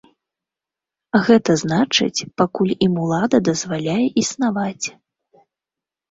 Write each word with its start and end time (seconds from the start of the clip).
Гэта 1.25 1.51
значыць, 1.63 2.27
пакуль 2.41 2.71
ім 2.85 2.93
улада 3.03 3.41
дазваляе 3.49 4.05
існаваць. 4.23 4.87